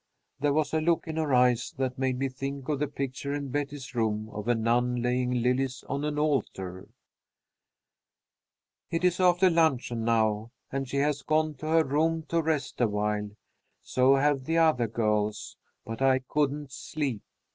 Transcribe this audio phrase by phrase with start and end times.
[0.39, 3.49] There was a look in her eyes that made me think of the picture in
[3.51, 6.89] Betty's room of a nun laying lilies on an altar.
[8.89, 13.29] "It is after luncheon now, and she has gone to her room to rest awhile.
[13.83, 15.55] So have the other girls.
[15.85, 17.21] But I couldn't sleep.